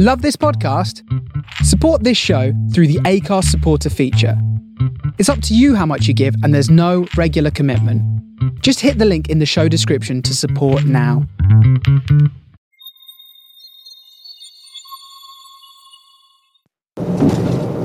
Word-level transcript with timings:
Love 0.00 0.22
this 0.22 0.36
podcast? 0.36 1.02
Support 1.64 2.04
this 2.04 2.16
show 2.16 2.52
through 2.72 2.86
the 2.86 3.00
Anchor 3.04 3.42
supporter 3.42 3.90
feature. 3.90 4.40
It's 5.18 5.28
up 5.28 5.42
to 5.42 5.56
you 5.56 5.74
how 5.74 5.86
much 5.86 6.06
you 6.06 6.14
give, 6.14 6.36
and 6.44 6.54
there's 6.54 6.70
no 6.70 7.08
regular 7.16 7.50
commitment. 7.50 8.00
Just 8.62 8.78
hit 8.78 8.98
the 8.98 9.04
link 9.04 9.28
in 9.28 9.40
the 9.40 9.44
show 9.44 9.66
description 9.66 10.22
to 10.22 10.36
support 10.36 10.84
now. 10.84 11.26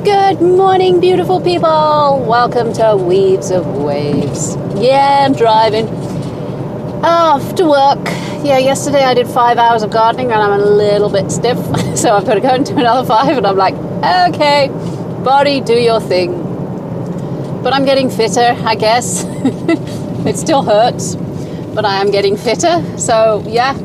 Good 0.04 0.40
morning, 0.40 1.00
beautiful 1.00 1.42
people. 1.42 2.24
Welcome 2.30 2.74
to 2.74 2.96
Weaves 2.96 3.50
of 3.50 3.66
Waves. 3.66 4.56
Yeah, 4.76 5.26
I'm 5.26 5.34
driving 5.34 5.88
After 7.04 7.68
work. 7.68 8.33
Yeah, 8.44 8.58
yesterday 8.58 9.06
I 9.06 9.14
did 9.14 9.26
five 9.28 9.58
hours 9.58 9.84
of 9.84 9.92
gardening 9.92 10.30
and 10.34 10.42
I'm 10.42 10.60
a 10.60 10.66
little 10.66 11.10
bit 11.10 11.32
stiff, 11.32 11.58
so 11.98 12.14
I've 12.14 12.26
got 12.26 12.34
to 12.34 12.42
go 12.42 12.50
and 12.50 12.66
do 12.66 12.78
another 12.78 13.08
five. 13.08 13.38
And 13.38 13.48
I'm 13.48 13.56
like, 13.56 13.74
okay, 14.34 14.68
body, 15.24 15.62
do 15.62 15.74
your 15.74 16.02
thing. 16.02 16.34
But 17.64 17.74
I'm 17.74 17.86
getting 17.86 18.10
fitter, 18.10 18.54
I 18.66 18.76
guess. 18.76 19.24
it 20.28 20.38
still 20.38 20.62
hurts, 20.62 21.16
but 21.74 21.86
I 21.86 22.02
am 22.02 22.12
getting 22.12 22.36
fitter. 22.36 22.84
So 22.98 23.46
yeah, 23.48 23.78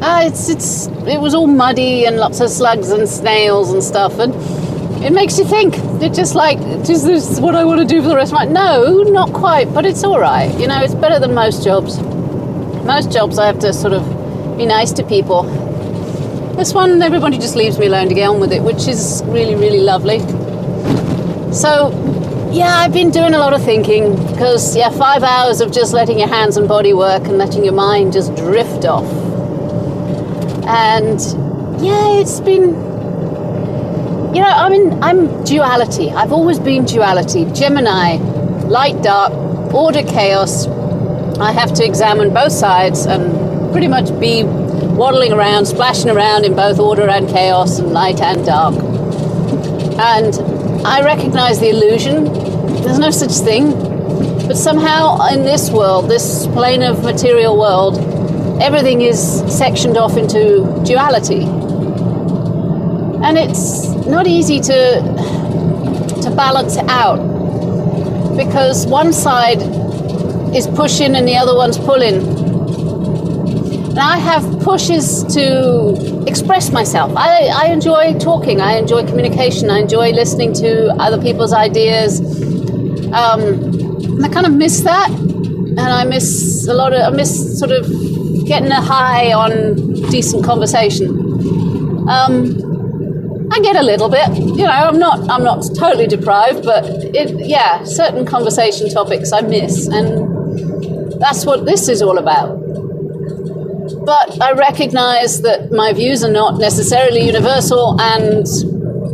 uh, 0.00 0.22
it's 0.24 0.48
it's 0.48 0.86
it 1.06 1.20
was 1.20 1.34
all 1.34 1.46
muddy 1.46 2.06
and 2.06 2.16
lots 2.16 2.40
of 2.40 2.48
slugs 2.48 2.88
and 2.88 3.06
snails 3.06 3.70
and 3.70 3.84
stuff, 3.84 4.18
and 4.18 4.34
it 5.04 5.12
makes 5.12 5.38
you 5.38 5.44
think. 5.44 5.74
It's 6.00 6.16
just 6.16 6.34
like, 6.34 6.56
is 6.88 7.04
this 7.04 7.38
what 7.38 7.54
I 7.54 7.64
want 7.64 7.86
to 7.86 7.86
do 7.86 8.00
for 8.00 8.08
the 8.08 8.16
rest 8.16 8.32
of 8.32 8.38
my? 8.38 8.46
No, 8.46 9.02
not 9.02 9.34
quite, 9.34 9.74
but 9.74 9.84
it's 9.84 10.02
all 10.04 10.18
right. 10.18 10.50
You 10.58 10.68
know, 10.68 10.82
it's 10.82 10.94
better 10.94 11.20
than 11.20 11.34
most 11.34 11.62
jobs. 11.62 11.98
Most 12.84 13.12
jobs 13.12 13.38
I 13.38 13.46
have 13.46 13.58
to 13.60 13.72
sort 13.72 13.92
of 13.92 14.04
be 14.58 14.66
nice 14.66 14.92
to 14.92 15.04
people. 15.04 15.44
This 16.56 16.74
one, 16.74 17.00
everybody 17.00 17.38
just 17.38 17.56
leaves 17.56 17.78
me 17.78 17.86
alone 17.86 18.08
to 18.08 18.14
get 18.14 18.28
on 18.28 18.40
with 18.40 18.52
it, 18.52 18.62
which 18.62 18.86
is 18.88 19.22
really, 19.26 19.54
really 19.54 19.80
lovely. 19.80 20.18
So, 21.52 21.90
yeah, 22.52 22.76
I've 22.76 22.92
been 22.92 23.10
doing 23.10 23.34
a 23.34 23.38
lot 23.38 23.54
of 23.54 23.62
thinking 23.62 24.14
because, 24.32 24.76
yeah, 24.76 24.90
five 24.90 25.22
hours 25.22 25.60
of 25.60 25.72
just 25.72 25.92
letting 25.94 26.18
your 26.18 26.28
hands 26.28 26.56
and 26.56 26.68
body 26.68 26.92
work 26.92 27.24
and 27.24 27.38
letting 27.38 27.64
your 27.64 27.72
mind 27.72 28.12
just 28.12 28.34
drift 28.34 28.84
off. 28.84 29.06
And 30.66 31.20
yeah, 31.82 32.20
it's 32.20 32.40
been, 32.40 32.68
you 34.34 34.40
know, 34.40 34.48
I 34.48 34.68
mean, 34.68 35.02
I'm 35.02 35.44
duality. 35.44 36.10
I've 36.10 36.32
always 36.32 36.58
been 36.58 36.84
duality. 36.84 37.44
Gemini, 37.52 38.16
light, 38.66 39.02
dark, 39.02 39.32
order, 39.72 40.02
chaos. 40.02 40.66
I 41.42 41.50
have 41.50 41.74
to 41.74 41.84
examine 41.84 42.32
both 42.32 42.52
sides 42.52 43.04
and 43.04 43.72
pretty 43.72 43.88
much 43.88 44.08
be 44.20 44.44
waddling 44.44 45.32
around, 45.32 45.66
splashing 45.66 46.08
around 46.08 46.44
in 46.44 46.54
both 46.54 46.78
order 46.78 47.08
and 47.08 47.28
chaos 47.28 47.80
and 47.80 47.92
light 47.92 48.20
and 48.20 48.46
dark. 48.46 48.76
And 49.98 50.86
I 50.86 51.02
recognize 51.02 51.58
the 51.58 51.70
illusion. 51.70 52.24
There's 52.82 53.00
no 53.00 53.10
such 53.10 53.32
thing. 53.32 53.72
But 54.46 54.56
somehow 54.56 55.26
in 55.32 55.42
this 55.42 55.70
world, 55.70 56.08
this 56.08 56.46
plane 56.48 56.82
of 56.82 57.02
material 57.02 57.58
world, 57.58 57.98
everything 58.62 59.02
is 59.02 59.40
sectioned 59.52 59.96
off 59.96 60.16
into 60.16 60.82
duality. 60.84 61.42
And 63.24 63.36
it's 63.36 63.88
not 64.06 64.28
easy 64.28 64.60
to 64.60 65.00
to 66.22 66.30
balance 66.36 66.76
it 66.76 66.88
out 66.88 67.18
because 68.36 68.86
one 68.86 69.12
side 69.12 69.60
is 70.54 70.66
pushing 70.66 71.14
and 71.14 71.26
the 71.26 71.36
other 71.36 71.54
one's 71.54 71.78
pulling. 71.78 72.16
And 73.90 73.98
I 73.98 74.18
have 74.18 74.60
pushes 74.62 75.22
to 75.34 76.24
express 76.26 76.72
myself. 76.72 77.12
I, 77.16 77.48
I 77.48 77.66
enjoy 77.66 78.18
talking, 78.18 78.60
I 78.60 78.76
enjoy 78.76 79.06
communication, 79.06 79.70
I 79.70 79.80
enjoy 79.80 80.12
listening 80.12 80.54
to 80.54 80.88
other 80.98 81.20
people's 81.20 81.52
ideas. 81.52 82.20
Um, 83.12 84.24
I 84.24 84.28
kind 84.28 84.46
of 84.46 84.52
miss 84.54 84.80
that. 84.80 85.10
And 85.10 85.80
I 85.80 86.04
miss 86.04 86.66
a 86.68 86.74
lot 86.74 86.92
of, 86.92 87.00
I 87.00 87.16
miss 87.16 87.58
sort 87.58 87.70
of 87.70 87.86
getting 88.46 88.70
a 88.70 88.80
high 88.80 89.32
on 89.32 89.76
decent 90.10 90.44
conversation. 90.44 91.08
Um, 92.08 92.58
I 93.52 93.60
get 93.60 93.76
a 93.76 93.82
little 93.82 94.08
bit, 94.08 94.28
you 94.36 94.64
know. 94.64 94.70
I'm 94.70 94.98
not, 94.98 95.28
I'm 95.30 95.44
not 95.44 95.62
totally 95.76 96.06
deprived, 96.06 96.64
but 96.64 96.84
it, 96.86 97.46
yeah, 97.46 97.84
certain 97.84 98.24
conversation 98.24 98.88
topics 98.88 99.32
I 99.32 99.42
miss, 99.42 99.86
and 99.88 100.41
that's 101.22 101.46
what 101.46 101.64
this 101.64 101.88
is 101.88 102.02
all 102.02 102.18
about. 102.18 102.58
But 104.04 104.42
I 104.42 104.52
recognise 104.52 105.42
that 105.42 105.70
my 105.70 105.92
views 105.92 106.24
are 106.24 106.30
not 106.30 106.58
necessarily 106.58 107.24
universal, 107.24 107.96
and 108.00 108.44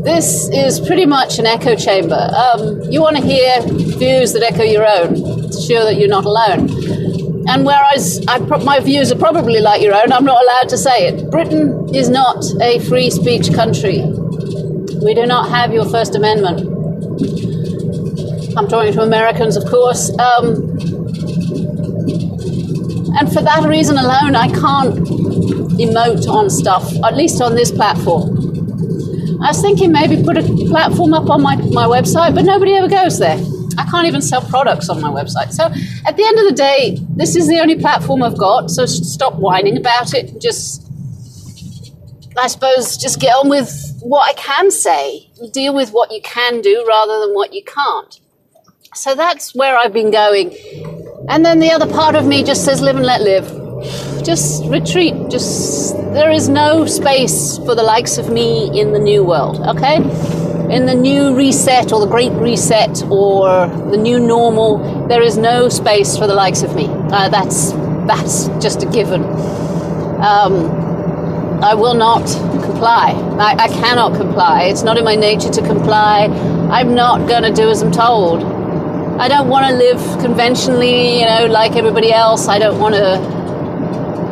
this 0.05 0.49
is 0.49 0.81
pretty 0.81 1.05
much 1.05 1.39
an 1.39 1.45
echo 1.45 1.77
chamber. 1.77 2.31
Um, 2.35 2.81
you 2.91 3.03
want 3.03 3.17
to 3.19 3.23
hear 3.23 3.61
views 3.63 4.33
that 4.33 4.43
echo 4.43 4.63
your 4.63 4.87
own 4.87 5.17
to 5.51 5.61
show 5.61 5.85
that 5.85 5.97
you're 5.99 6.09
not 6.09 6.25
alone. 6.25 6.71
And 7.47 7.67
whereas 7.67 8.25
pro- 8.47 8.65
my 8.65 8.81
views 8.81 9.13
are 9.13 9.19
probably 9.19 9.61
like 9.61 9.83
your 9.83 9.95
own, 9.95 10.11
I'm 10.11 10.25
not 10.25 10.43
allowed 10.43 10.71
to 10.71 10.79
say 10.79 11.09
it. 11.09 11.31
Britain 11.31 11.95
is 11.95 12.09
not 12.09 12.43
a 12.63 12.79
free 12.89 13.11
speech 13.11 13.53
country. 13.53 14.03
We 15.05 15.13
do 15.13 15.27
not 15.27 15.51
have 15.51 15.75
your 15.75 15.85
First 15.85 16.15
Amendment. 16.15 16.61
I'm 18.57 18.67
talking 18.67 18.95
to 18.95 19.03
Americans, 19.03 19.57
of 19.57 19.67
course. 19.67 20.11
Um, 20.19 20.98
and 23.17 23.33
for 23.33 23.43
that 23.43 23.65
reason 23.69 23.97
alone, 23.97 24.37
I 24.37 24.49
can't 24.49 24.97
emote 25.79 26.29
on 26.29 26.51
stuff, 26.51 26.93
at 27.05 27.17
least 27.17 27.41
on 27.41 27.55
this 27.55 27.71
platform. 27.71 28.37
I 29.41 29.49
was 29.49 29.61
thinking 29.61 29.93
maybe 29.93 30.23
put 30.23 30.37
a 30.37 30.43
platform 30.69 31.15
up 31.15 31.31
on 31.31 31.43
my, 31.43 31.57
my 31.57 31.87
website, 31.87 32.35
but 32.35 32.45
nobody 32.45 32.75
ever 32.75 32.89
goes 32.89 33.19
there. 33.19 33.39
I 33.79 33.85
can't 33.89 34.07
even 34.07 34.21
sell 34.21 34.43
products 34.43 34.89
on 34.89 35.01
my 35.01 35.09
website. 35.09 35.53
So 35.53 35.65
at 36.07 36.17
the 36.17 36.25
end 36.25 36.39
of 36.39 36.47
the 36.47 36.55
day, 36.55 36.99
this 37.17 37.37
is 37.37 37.47
the 37.47 37.61
only 37.61 37.77
platform 37.77 38.23
I've 38.23 38.37
got, 38.37 38.71
so 38.71 38.85
stop 38.87 39.35
whining 39.35 39.77
about 39.77 40.15
it. 40.15 40.41
Just, 40.41 40.91
I 42.37 42.49
suppose, 42.49 42.97
just 42.97 43.21
get 43.21 43.31
on 43.31 43.49
with 43.49 44.01
what 44.01 44.29
I 44.29 44.33
can 44.33 44.73
say. 44.73 45.31
Deal 45.53 45.75
with 45.75 45.91
what 45.91 46.11
you 46.13 46.21
can 46.23 46.61
do 46.61 46.85
rather 46.89 47.21
than 47.21 47.35
what 47.35 47.53
you 47.55 47.63
can't. 47.63 48.21
So 48.95 49.15
that's 49.15 49.55
where 49.55 49.77
I've 49.77 49.93
been 49.93 50.11
going. 50.11 50.57
And 51.29 51.45
then 51.45 51.61
the 51.61 51.71
other 51.71 51.87
part 51.87 52.15
of 52.15 52.27
me 52.27 52.43
just 52.43 52.65
says, 52.65 52.81
live 52.81 52.97
and 52.97 53.05
let 53.05 53.21
live. 53.21 53.47
Just 54.25 54.65
retreat. 54.65 55.15
Just, 55.31 55.95
there 56.13 56.31
is 56.31 56.49
no 56.49 56.87
space 56.87 57.59
for 57.59 57.75
the 57.75 57.83
likes 57.83 58.19
of 58.19 58.31
me 58.31 58.79
in 58.79 58.93
the 58.93 58.99
new 58.99 59.23
world, 59.23 59.61
okay? 59.61 59.97
In 60.75 60.87
the 60.87 60.95
new 60.95 61.35
reset 61.37 61.93
or 61.93 62.01
the 62.01 62.07
great 62.07 62.33
reset 62.33 63.03
or 63.11 63.69
the 63.91 63.97
new 63.97 64.19
normal, 64.19 65.07
there 65.07 65.23
is 65.23 65.37
no 65.37 65.69
space 65.69 66.17
for 66.17 66.27
the 66.27 66.35
likes 66.35 66.63
of 66.63 66.75
me. 66.75 66.87
Uh, 66.89 67.29
that's, 67.29 67.73
that's 68.07 68.49
just 68.63 68.83
a 68.83 68.87
given. 68.87 69.23
Um, 69.23 70.89
I 71.63 71.75
will 71.75 71.95
not 71.95 72.25
comply. 72.65 73.13
I, 73.39 73.65
I 73.65 73.69
cannot 73.69 74.17
comply. 74.17 74.65
It's 74.65 74.83
not 74.83 74.97
in 74.97 75.05
my 75.05 75.17
nature 75.17 75.51
to 75.51 75.63
comply. 75.63 76.27
I'm 76.71 76.95
not 76.95 77.29
going 77.29 77.43
to 77.43 77.53
do 77.53 77.69
as 77.69 77.83
I'm 77.83 77.93
told. 77.93 78.58
I 79.19 79.27
don't 79.27 79.49
want 79.49 79.67
to 79.67 79.75
live 79.75 80.01
conventionally, 80.21 81.19
you 81.19 81.27
know, 81.27 81.47
like 81.47 81.75
everybody 81.75 82.13
else. 82.13 82.47
I 82.47 82.61
don't 82.61 82.79
want 82.79 82.95
to. 82.95 83.19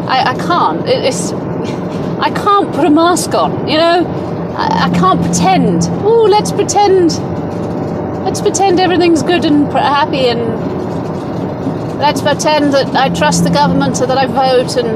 I, 0.08 0.30
I 0.30 0.34
can't. 0.36 0.88
It, 0.88 1.04
it's. 1.04 1.32
I 2.20 2.30
can't 2.30 2.72
put 2.72 2.84
a 2.84 2.90
mask 2.90 3.34
on, 3.34 3.66
you 3.66 3.78
know. 3.78 4.06
I, 4.56 4.86
I 4.86 4.90
can't 4.96 5.20
pretend. 5.20 5.82
Oh, 6.04 6.22
let's 6.30 6.52
pretend. 6.52 7.18
Let's 8.24 8.40
pretend 8.40 8.78
everything's 8.78 9.24
good 9.24 9.44
and 9.44 9.66
happy, 9.72 10.28
and 10.28 10.40
let's 11.98 12.22
pretend 12.22 12.72
that 12.72 12.94
I 12.94 13.08
trust 13.08 13.42
the 13.42 13.50
government 13.50 13.96
so 13.96 14.06
that 14.06 14.18
I 14.18 14.26
vote, 14.26 14.76
and 14.76 14.88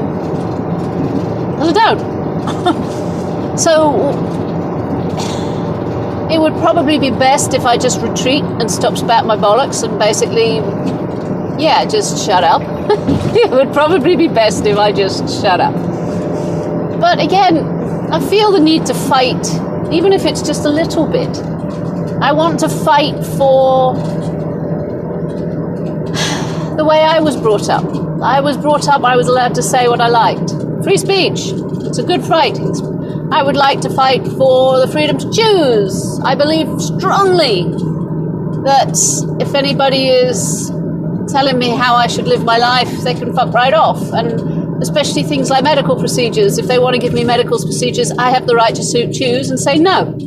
I 1.61 1.73
don't. 1.73 3.57
so 3.59 4.31
it 6.31 6.39
would 6.39 6.53
probably 6.53 6.97
be 6.97 7.09
best 7.09 7.53
if 7.53 7.65
I 7.65 7.77
just 7.77 7.99
retreat 8.01 8.43
and 8.43 8.71
stop 8.71 8.97
spat 8.97 9.25
my 9.25 9.35
bollocks 9.35 9.83
and 9.83 9.99
basically, 9.99 10.55
yeah, 11.61 11.83
just 11.85 12.25
shut 12.25 12.43
up. 12.43 12.61
it 13.35 13.51
would 13.51 13.73
probably 13.73 14.15
be 14.15 14.29
best 14.29 14.65
if 14.65 14.77
I 14.77 14.93
just 14.93 15.41
shut 15.41 15.59
up. 15.59 15.73
But 17.01 17.19
again, 17.19 17.57
I 18.11 18.19
feel 18.29 18.51
the 18.51 18.59
need 18.59 18.85
to 18.85 18.93
fight, 18.93 19.45
even 19.91 20.13
if 20.13 20.25
it's 20.25 20.41
just 20.41 20.65
a 20.65 20.69
little 20.69 21.05
bit. 21.05 21.37
I 22.21 22.31
want 22.31 22.59
to 22.61 22.69
fight 22.69 23.15
for 23.37 23.95
the 26.77 26.85
way 26.85 27.01
I 27.01 27.19
was 27.19 27.35
brought 27.35 27.67
up. 27.67 27.83
I 28.21 28.39
was 28.39 28.55
brought 28.55 28.87
up, 28.87 29.03
I 29.03 29.17
was 29.17 29.27
allowed 29.27 29.55
to 29.55 29.63
say 29.63 29.89
what 29.89 29.99
I 29.99 30.07
liked. 30.07 30.51
Free 30.83 30.97
speech. 30.97 31.51
It's 31.87 31.97
a 31.97 32.03
good 32.03 32.23
fight. 32.23 32.57
It's 32.57 32.79
I 33.31 33.43
would 33.43 33.55
like 33.55 33.81
to 33.81 33.89
fight 33.89 34.27
for 34.27 34.79
the 34.79 34.87
freedom 34.91 35.17
to 35.17 35.31
choose. 35.31 36.19
I 36.23 36.35
believe 36.35 36.67
strongly 36.81 37.63
that 38.63 38.97
if 39.39 39.55
anybody 39.55 40.07
is 40.09 40.69
telling 41.31 41.57
me 41.57 41.69
how 41.69 41.95
I 41.95 42.07
should 42.07 42.27
live 42.27 42.43
my 42.43 42.57
life, 42.57 42.91
they 43.03 43.13
can 43.13 43.33
fuck 43.33 43.53
right 43.53 43.73
off. 43.73 44.01
And 44.11 44.83
especially 44.83 45.23
things 45.23 45.49
like 45.49 45.63
medical 45.63 45.95
procedures. 45.95 46.57
If 46.57 46.67
they 46.67 46.77
want 46.77 46.95
to 46.95 46.99
give 46.99 47.13
me 47.13 47.23
medical 47.23 47.57
procedures, 47.57 48.11
I 48.11 48.31
have 48.31 48.47
the 48.47 48.55
right 48.55 48.75
to 48.75 48.83
choose 49.13 49.49
and 49.49 49.59
say 49.59 49.77
no, 49.77 50.17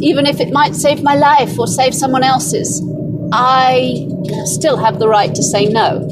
even 0.00 0.26
if 0.26 0.40
it 0.40 0.50
might 0.52 0.74
save 0.74 1.02
my 1.02 1.14
life 1.14 1.58
or 1.58 1.66
save 1.66 1.94
someone 1.94 2.24
else's. 2.24 2.82
I 3.32 4.08
still 4.44 4.76
have 4.76 4.98
the 4.98 5.08
right 5.08 5.34
to 5.34 5.42
say 5.42 5.66
no. 5.66 6.08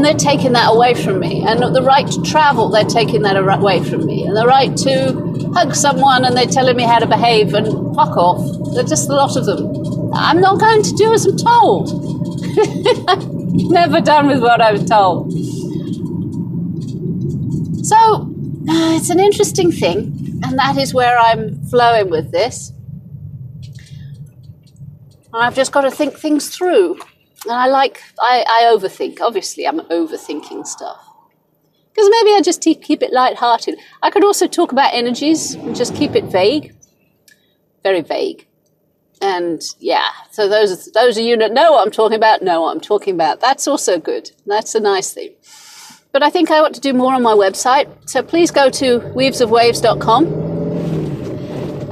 And 0.00 0.06
they're 0.06 0.14
taking 0.14 0.52
that 0.52 0.72
away 0.74 0.94
from 0.94 1.20
me. 1.20 1.44
And 1.46 1.60
the 1.60 1.82
right 1.82 2.06
to 2.10 2.22
travel, 2.22 2.70
they're 2.70 2.84
taking 2.84 3.20
that 3.20 3.36
away 3.36 3.84
from 3.84 4.06
me. 4.06 4.24
And 4.24 4.34
the 4.34 4.46
right 4.46 4.74
to 4.78 5.52
hug 5.52 5.74
someone 5.74 6.24
and 6.24 6.34
they're 6.34 6.46
telling 6.46 6.74
me 6.74 6.84
how 6.84 7.00
to 7.00 7.06
behave 7.06 7.52
and 7.52 7.66
fuck 7.94 8.16
off. 8.16 8.72
There's 8.72 8.88
just 8.88 9.10
a 9.10 9.12
lot 9.12 9.36
of 9.36 9.44
them. 9.44 10.10
I'm 10.14 10.40
not 10.40 10.58
going 10.58 10.82
to 10.84 10.92
do 10.92 11.12
as 11.12 11.26
I'm 11.26 11.36
told. 11.36 11.92
Never 13.70 14.00
done 14.00 14.28
with 14.28 14.40
what 14.40 14.62
I 14.62 14.72
was 14.72 14.86
told. 14.86 15.34
So, 17.84 17.96
uh, 18.70 18.96
it's 18.96 19.10
an 19.10 19.20
interesting 19.20 19.70
thing, 19.70 20.40
and 20.42 20.58
that 20.58 20.78
is 20.78 20.94
where 20.94 21.18
I'm 21.18 21.62
flowing 21.66 22.08
with 22.08 22.32
this. 22.32 22.72
I've 25.34 25.54
just 25.54 25.72
got 25.72 25.82
to 25.82 25.90
think 25.90 26.14
things 26.14 26.48
through. 26.48 26.98
And 27.44 27.52
I 27.52 27.66
like, 27.66 28.02
I, 28.20 28.44
I 28.46 28.74
overthink. 28.74 29.20
Obviously, 29.20 29.66
I'm 29.66 29.80
overthinking 29.80 30.66
stuff. 30.66 31.06
Because 31.92 32.08
maybe 32.10 32.30
I 32.34 32.40
just 32.42 32.62
keep 32.62 33.02
it 33.02 33.12
light-hearted. 33.12 33.78
I 34.02 34.10
could 34.10 34.24
also 34.24 34.46
talk 34.46 34.72
about 34.72 34.94
energies 34.94 35.54
and 35.54 35.74
just 35.74 35.94
keep 35.94 36.14
it 36.14 36.24
vague. 36.24 36.74
Very 37.82 38.02
vague. 38.02 38.46
And 39.22 39.62
yeah, 39.78 40.08
so 40.30 40.48
those 40.48 40.90
those 40.92 41.18
of 41.18 41.24
you 41.24 41.36
that 41.36 41.52
know 41.52 41.72
what 41.72 41.84
I'm 41.84 41.90
talking 41.90 42.16
about 42.16 42.40
know 42.42 42.62
what 42.62 42.74
I'm 42.74 42.80
talking 42.80 43.14
about. 43.14 43.40
That's 43.40 43.68
also 43.68 43.98
good. 43.98 44.30
That's 44.46 44.74
a 44.74 44.80
nice 44.80 45.12
thing. 45.12 45.34
But 46.12 46.22
I 46.22 46.30
think 46.30 46.50
I 46.50 46.58
ought 46.58 46.72
to 46.74 46.80
do 46.80 46.94
more 46.94 47.14
on 47.14 47.22
my 47.22 47.34
website. 47.34 47.88
So 48.08 48.22
please 48.22 48.50
go 48.50 48.70
to 48.70 49.00
weavesofwaves.com 49.00 50.24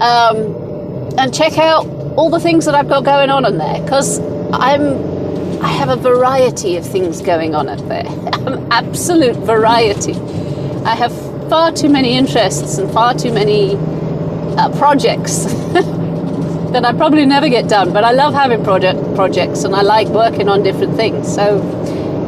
um, 0.01 1.19
and 1.19 1.35
check 1.35 1.59
out 1.59 1.87
all 2.17 2.31
the 2.31 2.41
things 2.41 2.65
that 2.65 2.75
I've 2.75 2.89
got 2.89 3.05
going 3.05 3.31
on 3.31 3.45
in 3.45 3.59
there 3.59 3.83
because 3.83 4.21
I'm 4.53 5.18
I 5.61 5.73
have 5.73 5.89
a 5.89 5.97
variety 5.97 6.77
of 6.77 6.87
things 6.87 7.21
going 7.21 7.53
on 7.55 7.69
up 7.69 7.81
there. 7.89 8.07
Absolute 8.71 9.37
variety. 9.37 10.15
I 10.85 10.95
have 10.95 11.13
far 11.49 11.73
too 11.73 11.89
many 11.89 12.17
interests 12.17 12.79
and 12.79 12.89
far 12.93 13.15
too 13.15 13.33
many 13.33 13.75
uh, 14.57 14.69
projects 14.79 15.45
that 16.73 16.85
I 16.85 16.93
probably 16.93 17.27
never 17.27 17.49
get 17.49 17.69
done. 17.69 17.93
But 17.93 18.05
I 18.05 18.13
love 18.13 18.35
having 18.35 18.63
project 18.63 19.01
projects 19.17 19.65
and 19.65 19.75
I 19.75 19.83
like 19.83 20.07
working 20.09 20.49
on 20.49 20.63
different 20.63 20.95
things. 20.95 21.35
So, 21.35 21.61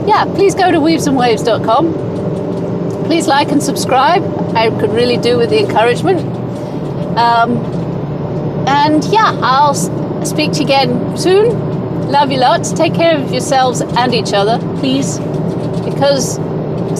yeah, 0.09 0.25
please 0.25 0.56
go 0.56 0.73
to 0.73 0.79
weavesandwaves.com. 0.79 3.05
Please 3.05 3.29
like 3.29 3.53
and 3.53 3.62
subscribe. 3.62 4.25
I 4.56 4.71
could 4.81 4.91
really 4.91 5.19
do 5.19 5.37
with 5.37 5.50
the 5.50 5.61
encouragement. 5.61 6.19
Um, 7.17 7.59
and 8.67 9.05
yeah, 9.05 9.38
I'll 9.41 9.75
speak 10.25 10.50
to 10.53 10.59
you 10.59 10.65
again 10.65 11.17
soon 11.17 11.69
Love 12.10 12.32
you 12.32 12.38
lots. 12.38 12.72
Take 12.72 12.92
care 12.94 13.16
of 13.16 13.30
yourselves 13.30 13.80
and 13.80 14.12
each 14.12 14.32
other, 14.32 14.58
please. 14.80 15.20
Because, 15.84 16.34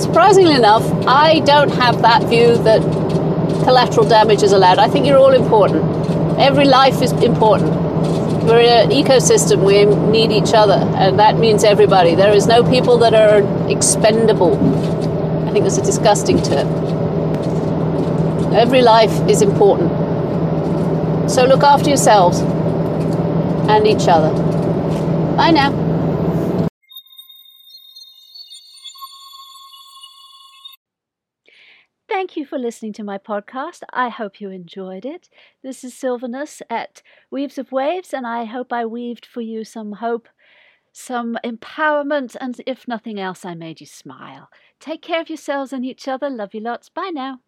surprisingly 0.01 0.55
enough, 0.55 0.85
I 1.05 1.41
don't 1.41 1.71
have 1.71 2.01
that 2.03 2.23
view 2.29 2.57
that 2.59 2.81
collateral 3.65 4.09
damage 4.09 4.45
is 4.45 4.53
allowed. 4.53 4.79
I 4.79 4.89
think 4.89 5.07
you're 5.07 5.19
all 5.19 5.35
important. 5.35 5.83
Every 6.39 6.65
life 6.65 7.03
is 7.03 7.11
important. 7.11 7.73
We're 8.45 8.61
an 8.61 8.91
ecosystem, 8.91 9.65
we 9.65 9.85
need 9.85 10.31
each 10.31 10.55
other, 10.55 10.81
and 10.97 11.19
that 11.19 11.39
means 11.39 11.65
everybody. 11.65 12.15
There 12.15 12.33
is 12.33 12.47
no 12.47 12.63
people 12.63 12.97
that 12.99 13.13
are 13.13 13.43
expendable. 13.69 14.57
I 15.49 15.51
think 15.51 15.65
that's 15.65 15.79
a 15.79 15.83
disgusting 15.83 16.41
term. 16.41 16.69
Every 18.55 18.81
life 18.81 19.29
is 19.29 19.43
important. 19.43 19.91
So 21.29 21.47
look 21.47 21.65
after 21.65 21.89
yourselves 21.89 22.39
and 23.69 23.89
each 23.89 24.07
other. 24.07 24.50
Bye 25.41 25.53
now. 25.53 25.71
Thank 32.07 32.37
you 32.37 32.45
for 32.45 32.59
listening 32.59 32.93
to 32.93 33.03
my 33.03 33.17
podcast. 33.17 33.81
I 33.91 34.11
hope 34.11 34.43
you 34.43 34.51
enjoyed 34.51 35.07
it. 35.07 35.31
This 35.63 35.83
is 35.83 35.95
Sylvanus 35.95 36.61
at 36.69 37.01
Weaves 37.31 37.57
of 37.57 37.73
Waves, 37.73 38.13
and 38.13 38.27
I 38.27 38.45
hope 38.45 38.71
I 38.71 38.85
weaved 38.85 39.25
for 39.25 39.41
you 39.41 39.65
some 39.65 39.93
hope, 39.93 40.29
some 40.93 41.39
empowerment, 41.43 42.37
and 42.39 42.61
if 42.67 42.87
nothing 42.87 43.19
else, 43.19 43.47
I 43.47 43.55
made 43.55 43.81
you 43.81 43.87
smile. 43.87 44.51
Take 44.79 45.01
care 45.01 45.23
of 45.23 45.31
yourselves 45.31 45.73
and 45.73 45.87
each 45.87 46.07
other. 46.07 46.29
Love 46.29 46.53
you 46.53 46.61
lots. 46.61 46.91
Bye 46.91 47.13
now. 47.15 47.41